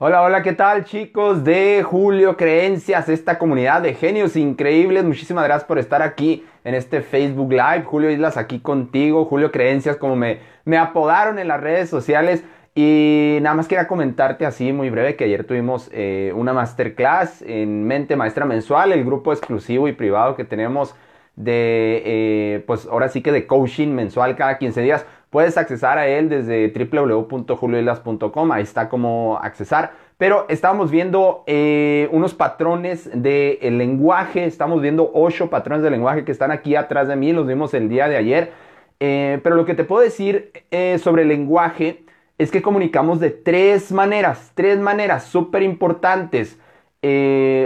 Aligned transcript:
Hola, 0.00 0.22
hola, 0.22 0.44
¿qué 0.44 0.52
tal 0.52 0.84
chicos 0.84 1.42
de 1.42 1.82
Julio 1.82 2.36
Creencias, 2.36 3.08
esta 3.08 3.36
comunidad 3.36 3.82
de 3.82 3.94
genios 3.94 4.36
increíbles? 4.36 5.02
Muchísimas 5.02 5.42
gracias 5.42 5.66
por 5.66 5.76
estar 5.76 6.02
aquí 6.02 6.44
en 6.62 6.76
este 6.76 7.02
Facebook 7.02 7.50
Live. 7.50 7.82
Julio 7.82 8.08
Islas 8.08 8.36
aquí 8.36 8.60
contigo, 8.60 9.24
Julio 9.24 9.50
Creencias, 9.50 9.96
como 9.96 10.14
me, 10.14 10.38
me 10.64 10.78
apodaron 10.78 11.40
en 11.40 11.48
las 11.48 11.60
redes 11.60 11.90
sociales. 11.90 12.44
Y 12.76 13.38
nada 13.42 13.56
más 13.56 13.66
quería 13.66 13.88
comentarte 13.88 14.46
así 14.46 14.72
muy 14.72 14.88
breve 14.88 15.16
que 15.16 15.24
ayer 15.24 15.42
tuvimos 15.42 15.90
eh, 15.92 16.32
una 16.36 16.52
masterclass 16.52 17.42
en 17.42 17.84
Mente 17.84 18.14
Maestra 18.14 18.44
Mensual, 18.44 18.92
el 18.92 19.04
grupo 19.04 19.32
exclusivo 19.32 19.88
y 19.88 19.94
privado 19.94 20.36
que 20.36 20.44
tenemos 20.44 20.94
de, 21.34 22.02
eh, 22.04 22.64
pues 22.68 22.86
ahora 22.86 23.08
sí 23.08 23.20
que 23.20 23.32
de 23.32 23.48
coaching 23.48 23.88
mensual 23.88 24.36
cada 24.36 24.58
15 24.58 24.80
días. 24.80 25.06
Puedes 25.30 25.58
accesar 25.58 25.98
a 25.98 26.08
él 26.08 26.30
desde 26.30 26.72
www.julioislas.com, 26.72 28.52
ahí 28.52 28.62
está 28.62 28.88
como 28.88 29.38
accesar. 29.42 29.92
Pero 30.16 30.46
estamos 30.48 30.90
viendo 30.90 31.44
eh, 31.46 32.08
unos 32.12 32.34
patrones 32.34 33.10
de 33.14 33.58
lenguaje, 33.62 34.46
estamos 34.46 34.80
viendo 34.80 35.10
ocho 35.14 35.50
patrones 35.50 35.84
de 35.84 35.90
lenguaje 35.90 36.24
que 36.24 36.32
están 36.32 36.50
aquí 36.50 36.74
atrás 36.74 37.08
de 37.08 37.16
mí, 37.16 37.32
los 37.32 37.46
vimos 37.46 37.74
el 37.74 37.88
día 37.88 38.08
de 38.08 38.16
ayer. 38.16 38.52
Eh, 39.00 39.38
pero 39.44 39.54
lo 39.54 39.64
que 39.64 39.74
te 39.74 39.84
puedo 39.84 40.02
decir 40.02 40.50
eh, 40.70 40.98
sobre 40.98 41.22
el 41.22 41.28
lenguaje 41.28 42.04
es 42.38 42.50
que 42.50 42.62
comunicamos 42.62 43.20
de 43.20 43.30
tres 43.30 43.92
maneras, 43.92 44.50
tres 44.54 44.80
maneras 44.80 45.24
súper 45.24 45.62
importantes. 45.62 46.58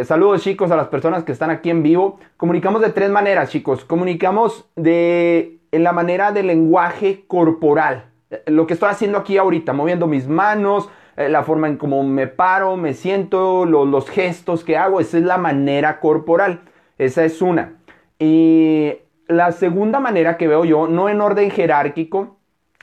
saludos 0.05 0.43
chicos 0.43 0.71
a 0.73 0.77
las 0.77 0.89
personas 0.89 1.23
que 1.23 1.33
están 1.33 1.51
aquí 1.51 1.71
en 1.71 1.83
vivo. 1.83 2.19
Comunicamos 2.37 2.83
de 2.83 2.91
tres 2.91 3.09
maneras 3.11 3.51
chicos. 3.51 3.85
Comunicamos 3.85 4.69
de 4.77 5.62
en 5.73 5.83
la 5.83 5.93
manera 5.93 6.33
del 6.33 6.47
lenguaje 6.47 7.25
corporal. 7.27 8.05
Lo 8.47 8.67
que 8.67 8.75
estoy 8.75 8.91
haciendo 8.91 9.19
aquí 9.19 9.39
ahorita, 9.39 9.73
moviendo 9.73 10.07
mis 10.07 10.29
manos, 10.29 10.89
eh, 11.17 11.29
la 11.29 11.43
forma 11.43 11.69
en 11.69 11.77
cómo 11.77 12.03
me 12.03 12.27
paro, 12.27 12.77
me 12.77 12.95
siento, 12.95 13.67
los 13.67 14.09
gestos 14.09 14.65
que 14.65 14.77
hago, 14.77 15.01
esa 15.01 15.19
es 15.19 15.25
la 15.25 15.39
manera 15.39 16.01
corporal. 16.01 16.61
Esa 16.99 17.25
es 17.25 17.43
una. 17.43 17.75
Y 18.19 18.93
la 19.27 19.53
segunda 19.53 19.99
manera 19.99 20.37
que 20.37 20.49
veo 20.49 20.65
yo, 20.65 20.87
no 20.87 21.09
en 21.09 21.21
orden 21.21 21.51
jerárquico, 21.51 22.37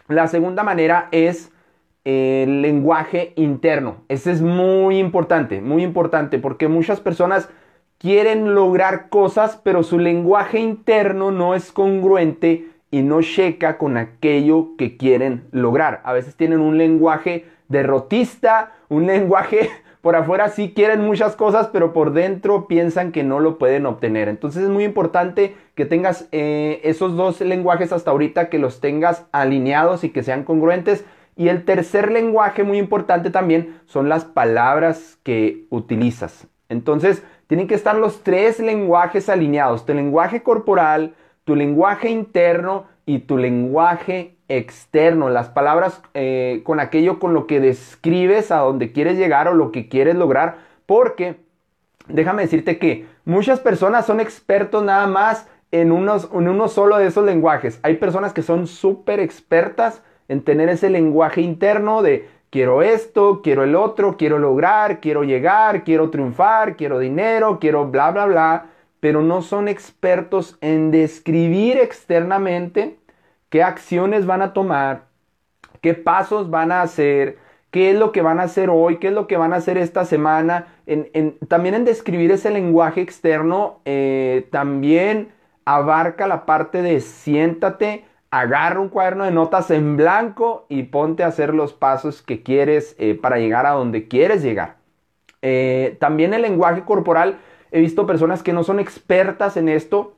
la 0.07 0.27
segunda 0.27 0.63
manera 0.63 1.07
es 1.11 1.51
el 2.03 2.61
lenguaje 2.61 3.33
interno. 3.35 3.97
Ese 4.07 4.31
es 4.31 4.41
muy 4.41 4.97
importante, 4.97 5.61
muy 5.61 5.83
importante, 5.83 6.39
porque 6.39 6.67
muchas 6.67 6.99
personas 6.99 7.49
quieren 7.99 8.55
lograr 8.55 9.09
cosas, 9.09 9.59
pero 9.63 9.83
su 9.83 9.99
lenguaje 9.99 10.59
interno 10.59 11.31
no 11.31 11.53
es 11.53 11.71
congruente 11.71 12.67
y 12.91 13.01
no 13.01 13.21
checa 13.21 13.77
con 13.77 13.97
aquello 13.97 14.75
que 14.77 14.97
quieren 14.97 15.47
lograr. 15.51 16.01
A 16.03 16.13
veces 16.13 16.35
tienen 16.35 16.59
un 16.59 16.77
lenguaje 16.77 17.45
derrotista, 17.67 18.71
un 18.89 19.05
lenguaje 19.05 19.69
por 20.01 20.15
afuera 20.15 20.49
sí 20.49 20.73
quieren 20.75 21.01
muchas 21.01 21.35
cosas, 21.35 21.67
pero 21.67 21.93
por 21.93 22.13
dentro 22.13 22.67
piensan 22.67 23.11
que 23.11 23.23
no 23.23 23.39
lo 23.39 23.57
pueden 23.57 23.85
obtener. 23.85 24.27
Entonces 24.29 24.63
es 24.63 24.69
muy 24.69 24.83
importante 24.83 25.55
que 25.75 25.85
tengas 25.85 26.27
eh, 26.31 26.81
esos 26.83 27.15
dos 27.15 27.41
lenguajes 27.41 27.91
hasta 27.91 28.11
ahorita, 28.11 28.49
que 28.49 28.59
los 28.59 28.79
tengas 28.79 29.25
alineados 29.31 30.03
y 30.03 30.09
que 30.09 30.23
sean 30.23 30.43
congruentes. 30.43 31.05
Y 31.35 31.47
el 31.47 31.63
tercer 31.63 32.11
lenguaje 32.11 32.63
muy 32.63 32.77
importante 32.77 33.29
también 33.29 33.79
son 33.85 34.09
las 34.09 34.25
palabras 34.25 35.19
que 35.23 35.67
utilizas. 35.69 36.47
Entonces 36.67 37.23
tienen 37.47 37.67
que 37.67 37.75
estar 37.75 37.95
los 37.95 38.23
tres 38.23 38.59
lenguajes 38.59 39.29
alineados. 39.29 39.85
Tu 39.85 39.93
lenguaje 39.93 40.43
corporal, 40.43 41.15
tu 41.49 41.55
lenguaje 41.55 42.11
interno 42.11 42.85
y 43.07 43.21
tu 43.21 43.35
lenguaje 43.35 44.35
externo, 44.49 45.31
las 45.31 45.49
palabras 45.49 45.99
eh, 46.13 46.61
con 46.63 46.79
aquello 46.79 47.17
con 47.17 47.33
lo 47.33 47.47
que 47.47 47.59
describes 47.59 48.51
a 48.51 48.57
donde 48.57 48.91
quieres 48.91 49.17
llegar 49.17 49.47
o 49.47 49.55
lo 49.55 49.71
que 49.71 49.89
quieres 49.89 50.13
lograr, 50.13 50.57
porque 50.85 51.37
déjame 52.07 52.43
decirte 52.43 52.77
que 52.77 53.07
muchas 53.25 53.59
personas 53.59 54.05
son 54.05 54.19
expertos 54.19 54.83
nada 54.83 55.07
más 55.07 55.47
en, 55.71 55.91
unos, 55.91 56.29
en 56.31 56.47
uno 56.47 56.67
solo 56.67 56.99
de 56.99 57.07
esos 57.07 57.25
lenguajes. 57.25 57.79
Hay 57.81 57.95
personas 57.95 58.31
que 58.31 58.43
son 58.43 58.67
súper 58.67 59.19
expertas 59.19 60.03
en 60.27 60.43
tener 60.43 60.69
ese 60.69 60.91
lenguaje 60.91 61.41
interno 61.41 62.03
de 62.03 62.29
quiero 62.51 62.83
esto, 62.83 63.41
quiero 63.41 63.63
el 63.63 63.75
otro, 63.75 64.17
quiero 64.17 64.37
lograr, 64.37 64.99
quiero 64.99 65.23
llegar, 65.23 65.83
quiero 65.83 66.11
triunfar, 66.11 66.75
quiero 66.75 66.99
dinero, 66.99 67.57
quiero 67.59 67.87
bla, 67.87 68.11
bla, 68.11 68.27
bla 68.27 68.68
pero 68.99 69.21
no 69.21 69.41
son 69.41 69.67
expertos 69.67 70.57
en 70.61 70.91
describir 70.91 71.77
externamente 71.77 72.97
qué 73.49 73.63
acciones 73.63 74.25
van 74.25 74.41
a 74.41 74.53
tomar, 74.53 75.05
qué 75.81 75.93
pasos 75.93 76.49
van 76.49 76.71
a 76.71 76.81
hacer, 76.81 77.37
qué 77.71 77.91
es 77.91 77.97
lo 77.97 78.11
que 78.11 78.21
van 78.21 78.39
a 78.39 78.43
hacer 78.43 78.69
hoy, 78.69 78.97
qué 78.97 79.07
es 79.07 79.13
lo 79.13 79.27
que 79.27 79.37
van 79.37 79.53
a 79.53 79.57
hacer 79.57 79.77
esta 79.77 80.05
semana. 80.05 80.67
también 81.47 81.75
en 81.75 81.85
describir 81.85 82.31
ese 82.31 82.49
lenguaje 82.51 83.01
externo, 83.01 83.79
eh, 83.85 84.47
también 84.51 85.29
abarca 85.65 86.27
la 86.27 86.45
parte 86.45 86.81
de 86.81 86.99
siéntate, 86.99 88.05
agarra 88.31 88.79
un 88.79 88.89
cuaderno 88.89 89.25
de 89.25 89.31
notas 89.31 89.71
en 89.71 89.97
blanco 89.97 90.65
y 90.69 90.83
ponte 90.83 91.23
a 91.23 91.27
hacer 91.27 91.53
los 91.53 91.73
pasos 91.73 92.21
que 92.21 92.43
quieres 92.43 92.95
eh, 92.99 93.17
para 93.19 93.37
llegar 93.37 93.65
a 93.65 93.71
donde 93.71 94.07
quieres 94.07 94.41
llegar. 94.41 94.77
Eh, 95.41 95.97
también 95.99 96.33
el 96.33 96.41
lenguaje 96.41 96.83
corporal 96.83 97.39
He 97.71 97.79
visto 97.79 98.05
personas 98.05 98.43
que 98.43 98.53
no 98.53 98.63
son 98.63 98.79
expertas 98.79 99.57
en 99.57 99.69
esto, 99.69 100.17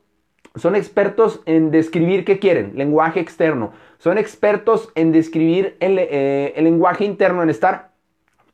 son 0.54 0.76
expertos 0.76 1.40
en 1.46 1.70
describir 1.70 2.24
qué 2.24 2.38
quieren, 2.38 2.72
lenguaje 2.74 3.20
externo. 3.20 3.72
Son 3.98 4.18
expertos 4.18 4.90
en 4.94 5.12
describir 5.12 5.76
el, 5.80 5.96
eh, 5.98 6.54
lenguaje 6.58 7.04
interno, 7.04 7.42
en 7.42 7.50
estar 7.50 7.92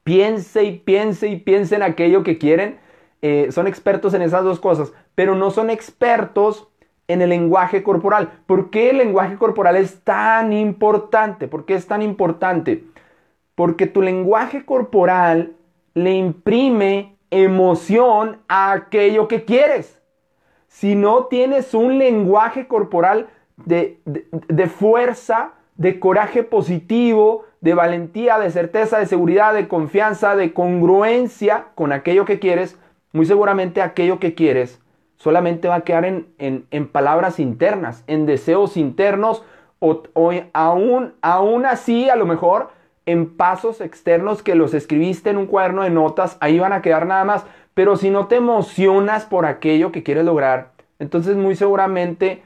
piense 0.04 0.64
y 0.64 0.78
piense 0.78 1.28
y 1.28 1.36
piense 1.36 1.76
en 1.76 1.82
aquello 1.82 2.22
que 2.22 2.38
quieren. 2.38 2.78
Eh, 3.20 3.48
son 3.50 3.66
expertos 3.66 4.14
en 4.14 4.22
esas 4.22 4.44
dos 4.44 4.60
cosas, 4.60 4.92
pero 5.14 5.34
no 5.34 5.50
son 5.50 5.70
expertos 5.70 6.68
en 7.08 7.20
el 7.20 7.30
lenguaje 7.30 7.82
corporal. 7.82 8.30
¿Por 8.46 8.70
qué 8.70 8.90
el 8.90 8.98
lenguaje 8.98 9.36
corporal 9.36 9.76
es 9.76 10.00
tan 10.04 10.52
importante? 10.52 11.48
¿Por 11.48 11.64
qué 11.64 11.74
es 11.74 11.86
tan 11.86 12.02
importante? 12.02 12.84
Porque 13.54 13.86
tu 13.86 14.02
lenguaje 14.02 14.64
corporal 14.64 15.52
le 15.94 16.12
imprime 16.14 17.17
emoción 17.30 18.38
a 18.48 18.72
aquello 18.72 19.28
que 19.28 19.44
quieres. 19.44 20.00
Si 20.68 20.94
no 20.94 21.26
tienes 21.26 21.74
un 21.74 21.98
lenguaje 21.98 22.66
corporal 22.66 23.28
de, 23.56 23.98
fuerza, 24.68 25.52
de 25.76 25.98
coraje 25.98 26.42
positivo, 26.42 27.44
de 27.60 27.74
valentía, 27.74 28.38
de 28.38 28.50
certeza, 28.50 28.98
de 28.98 29.06
seguridad, 29.06 29.54
de 29.54 29.68
confianza, 29.68 30.36
de 30.36 30.52
congruencia 30.52 31.66
con 31.74 31.92
aquello 31.92 32.24
que 32.24 32.38
quieres, 32.38 32.78
muy 33.12 33.26
seguramente 33.26 33.82
aquello 33.82 34.18
que 34.18 34.34
quieres 34.34 34.80
solamente 35.18 35.68
va 35.68 35.76
a 35.76 35.80
quedar 35.82 36.04
en, 36.04 36.28
en, 36.38 36.88
palabras 36.88 37.38
internas, 37.38 38.04
en 38.06 38.24
deseos 38.24 38.76
internos, 38.76 39.44
o, 39.80 40.02
o 40.14 40.32
aún, 40.52 41.14
aún 41.22 41.66
así 41.66 42.08
a 42.08 42.16
lo 42.16 42.26
mejor 42.26 42.70
en 43.08 43.34
pasos 43.36 43.80
externos 43.80 44.42
que 44.42 44.54
los 44.54 44.74
escribiste 44.74 45.30
en 45.30 45.38
un 45.38 45.46
cuaderno 45.46 45.82
de 45.82 45.88
notas, 45.88 46.36
ahí 46.40 46.58
van 46.58 46.74
a 46.74 46.82
quedar 46.82 47.06
nada 47.06 47.24
más. 47.24 47.46
Pero 47.72 47.96
si 47.96 48.10
no 48.10 48.26
te 48.26 48.36
emocionas 48.36 49.24
por 49.24 49.46
aquello 49.46 49.92
que 49.92 50.02
quieres 50.02 50.26
lograr, 50.26 50.72
entonces 50.98 51.34
muy 51.34 51.56
seguramente, 51.56 52.42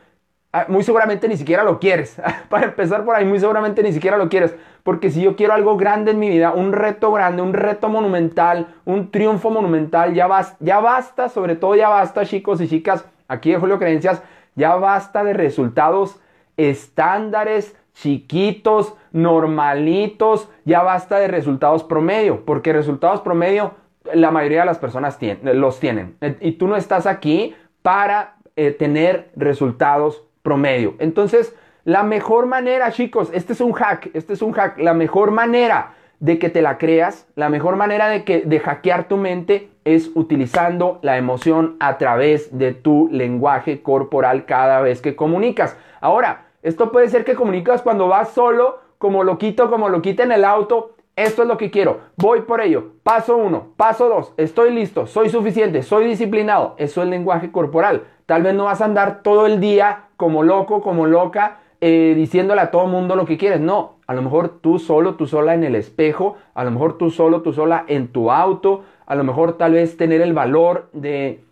ah, 0.52 0.66
muy 0.68 0.84
seguramente 0.84 1.26
ni 1.26 1.36
siquiera 1.36 1.64
lo 1.64 1.80
quieres. 1.80 2.16
Para 2.48 2.66
empezar 2.66 3.04
por 3.04 3.16
ahí, 3.16 3.24
muy 3.24 3.40
seguramente 3.40 3.82
ni 3.82 3.92
siquiera 3.92 4.16
lo 4.16 4.28
quieres. 4.28 4.54
Porque 4.84 5.10
si 5.10 5.22
yo 5.22 5.34
quiero 5.34 5.52
algo 5.52 5.76
grande 5.76 6.12
en 6.12 6.20
mi 6.20 6.28
vida, 6.28 6.52
un 6.52 6.72
reto 6.72 7.10
grande, 7.10 7.42
un 7.42 7.54
reto 7.54 7.88
monumental, 7.88 8.68
un 8.84 9.10
triunfo 9.10 9.50
monumental, 9.50 10.14
ya 10.14 10.28
basta, 10.28 10.56
ya 10.60 10.78
basta, 10.78 11.28
sobre 11.28 11.56
todo 11.56 11.74
ya 11.74 11.88
basta, 11.88 12.24
chicos 12.24 12.60
y 12.60 12.68
chicas, 12.68 13.04
aquí 13.26 13.50
de 13.50 13.58
Julio 13.58 13.80
Creencias, 13.80 14.22
ya 14.54 14.76
basta 14.76 15.24
de 15.24 15.32
resultados 15.32 16.20
estándares, 16.56 17.74
chiquitos, 17.94 18.94
normalitos, 19.12 20.48
ya 20.64 20.82
basta 20.82 21.18
de 21.18 21.28
resultados 21.28 21.84
promedio, 21.84 22.44
porque 22.44 22.72
resultados 22.72 23.20
promedio 23.20 23.74
la 24.14 24.30
mayoría 24.30 24.60
de 24.60 24.66
las 24.66 24.78
personas 24.78 25.18
los 25.42 25.78
tienen. 25.78 26.16
Y 26.40 26.52
tú 26.52 26.66
no 26.66 26.76
estás 26.76 27.06
aquí 27.06 27.54
para 27.82 28.36
eh, 28.56 28.70
tener 28.70 29.30
resultados 29.36 30.24
promedio. 30.42 30.94
Entonces, 30.98 31.54
la 31.84 32.02
mejor 32.02 32.46
manera, 32.46 32.92
chicos, 32.92 33.30
este 33.32 33.52
es 33.52 33.60
un 33.60 33.72
hack, 33.72 34.10
este 34.14 34.32
es 34.34 34.42
un 34.42 34.52
hack, 34.52 34.78
la 34.78 34.94
mejor 34.94 35.30
manera 35.30 35.94
de 36.20 36.38
que 36.38 36.48
te 36.48 36.62
la 36.62 36.78
creas, 36.78 37.26
la 37.34 37.48
mejor 37.48 37.74
manera 37.76 38.08
de, 38.08 38.22
que, 38.24 38.42
de 38.42 38.60
hackear 38.60 39.08
tu 39.08 39.16
mente 39.16 39.70
es 39.84 40.10
utilizando 40.14 41.00
la 41.02 41.16
emoción 41.18 41.76
a 41.80 41.98
través 41.98 42.56
de 42.56 42.72
tu 42.72 43.08
lenguaje 43.10 43.82
corporal 43.82 44.44
cada 44.44 44.80
vez 44.80 45.00
que 45.00 45.16
comunicas. 45.16 45.76
Ahora, 46.00 46.46
esto 46.62 46.92
puede 46.92 47.08
ser 47.08 47.24
que 47.24 47.34
comunicas 47.34 47.82
cuando 47.82 48.08
vas 48.08 48.30
solo, 48.30 48.78
como 48.98 49.24
lo 49.24 49.36
quito, 49.36 49.68
como 49.68 49.88
lo 49.88 50.00
quita 50.00 50.22
en 50.22 50.32
el 50.32 50.44
auto. 50.44 50.94
Esto 51.16 51.42
es 51.42 51.48
lo 51.48 51.58
que 51.58 51.70
quiero. 51.70 52.00
Voy 52.16 52.42
por 52.42 52.60
ello. 52.60 52.92
Paso 53.02 53.36
uno, 53.36 53.72
paso 53.76 54.08
dos. 54.08 54.32
Estoy 54.36 54.72
listo, 54.72 55.06
soy 55.06 55.28
suficiente, 55.28 55.82
soy 55.82 56.06
disciplinado. 56.06 56.74
Eso 56.78 57.02
es 57.02 57.08
lenguaje 57.08 57.50
corporal. 57.50 58.04
Tal 58.26 58.42
vez 58.42 58.54
no 58.54 58.64
vas 58.64 58.80
a 58.80 58.86
andar 58.86 59.22
todo 59.22 59.46
el 59.46 59.60
día 59.60 60.04
como 60.16 60.42
loco, 60.42 60.80
como 60.80 61.06
loca, 61.06 61.58
eh, 61.80 62.14
diciéndole 62.16 62.60
a 62.60 62.70
todo 62.70 62.86
mundo 62.86 63.16
lo 63.16 63.26
que 63.26 63.36
quieres. 63.36 63.60
No, 63.60 63.96
a 64.06 64.14
lo 64.14 64.22
mejor 64.22 64.60
tú 64.60 64.78
solo, 64.78 65.16
tú 65.16 65.26
sola 65.26 65.54
en 65.54 65.64
el 65.64 65.74
espejo, 65.74 66.36
a 66.54 66.64
lo 66.64 66.70
mejor 66.70 66.96
tú 66.96 67.10
solo, 67.10 67.42
tú 67.42 67.52
sola 67.52 67.84
en 67.88 68.08
tu 68.08 68.30
auto, 68.30 68.84
a 69.04 69.16
lo 69.16 69.24
mejor 69.24 69.58
tal 69.58 69.72
vez 69.72 69.96
tener 69.96 70.20
el 70.20 70.32
valor 70.32 70.88
de 70.92 71.44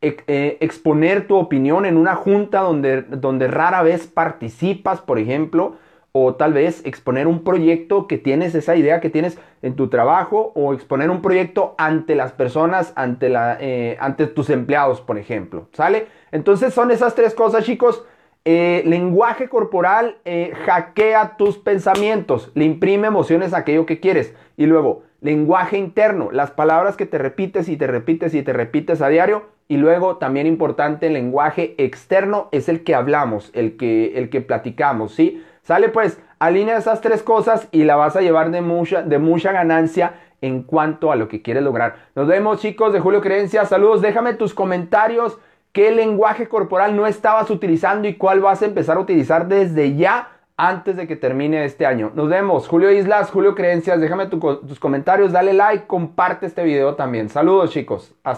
exponer 0.00 1.26
tu 1.26 1.36
opinión 1.36 1.84
en 1.84 1.96
una 1.96 2.14
junta 2.14 2.60
donde, 2.60 3.02
donde 3.02 3.48
rara 3.48 3.82
vez 3.82 4.06
participas, 4.06 5.00
por 5.00 5.18
ejemplo, 5.18 5.76
o 6.12 6.34
tal 6.34 6.52
vez 6.52 6.84
exponer 6.84 7.26
un 7.26 7.44
proyecto 7.44 8.08
que 8.08 8.18
tienes, 8.18 8.54
esa 8.54 8.74
idea 8.74 9.00
que 9.00 9.10
tienes 9.10 9.38
en 9.62 9.76
tu 9.76 9.88
trabajo, 9.88 10.52
o 10.54 10.74
exponer 10.74 11.10
un 11.10 11.22
proyecto 11.22 11.74
ante 11.78 12.14
las 12.14 12.32
personas, 12.32 12.92
ante, 12.96 13.28
la, 13.28 13.58
eh, 13.60 13.96
ante 14.00 14.26
tus 14.26 14.50
empleados, 14.50 15.00
por 15.00 15.18
ejemplo. 15.18 15.68
¿Sale? 15.72 16.06
Entonces 16.32 16.74
son 16.74 16.90
esas 16.90 17.14
tres 17.14 17.34
cosas, 17.34 17.64
chicos. 17.64 18.04
Eh, 18.46 18.82
lenguaje 18.86 19.50
corporal 19.50 20.16
hackea 20.64 21.36
tus 21.36 21.58
pensamientos, 21.58 22.50
le 22.54 22.64
imprime 22.64 23.06
emociones 23.06 23.52
a 23.52 23.58
aquello 23.58 23.84
que 23.84 24.00
quieres. 24.00 24.34
Y 24.56 24.64
luego, 24.64 25.02
lenguaje 25.20 25.76
interno, 25.76 26.30
las 26.32 26.50
palabras 26.50 26.96
que 26.96 27.04
te 27.04 27.18
repites 27.18 27.68
y 27.68 27.76
te 27.76 27.86
repites 27.86 28.34
y 28.34 28.42
te 28.42 28.54
repites 28.54 29.02
a 29.02 29.08
diario 29.08 29.59
y 29.70 29.76
luego 29.76 30.16
también 30.16 30.48
importante, 30.48 31.06
el 31.06 31.12
lenguaje 31.12 31.76
externo 31.78 32.48
es 32.50 32.68
el 32.68 32.82
que 32.82 32.96
hablamos, 32.96 33.52
el 33.54 33.76
que, 33.76 34.18
el 34.18 34.28
que 34.28 34.40
platicamos, 34.40 35.14
¿sí? 35.14 35.44
Sale 35.62 35.90
pues, 35.90 36.20
alinea 36.40 36.76
esas 36.76 37.00
tres 37.00 37.22
cosas 37.22 37.68
y 37.70 37.84
la 37.84 37.94
vas 37.94 38.16
a 38.16 38.20
llevar 38.20 38.50
de 38.50 38.62
mucha, 38.62 39.02
de 39.02 39.20
mucha 39.20 39.52
ganancia 39.52 40.14
en 40.40 40.64
cuanto 40.64 41.12
a 41.12 41.16
lo 41.16 41.28
que 41.28 41.40
quieres 41.40 41.62
lograr. 41.62 41.94
Nos 42.16 42.26
vemos 42.26 42.60
chicos 42.60 42.92
de 42.92 42.98
Julio 42.98 43.20
Creencia, 43.20 43.64
saludos, 43.64 44.02
déjame 44.02 44.34
tus 44.34 44.54
comentarios, 44.54 45.38
qué 45.70 45.92
lenguaje 45.92 46.48
corporal 46.48 46.96
no 46.96 47.06
estabas 47.06 47.48
utilizando 47.48 48.08
y 48.08 48.14
cuál 48.14 48.40
vas 48.40 48.62
a 48.62 48.66
empezar 48.66 48.96
a 48.96 49.00
utilizar 49.00 49.46
desde 49.46 49.94
ya 49.94 50.30
antes 50.56 50.96
de 50.96 51.06
que 51.06 51.14
termine 51.14 51.64
este 51.64 51.86
año. 51.86 52.10
Nos 52.14 52.28
vemos, 52.28 52.68
Julio 52.68 52.90
Islas, 52.90 53.30
Julio 53.30 53.54
Creencias, 53.54 54.00
déjame 54.00 54.26
tus 54.26 54.78
comentarios, 54.78 55.32
dale 55.32 55.54
like, 55.54 55.86
comparte 55.86 56.46
este 56.46 56.64
video 56.64 56.96
también. 56.96 57.28
Saludos 57.30 57.70
chicos. 57.70 58.12
Hasta 58.16 58.28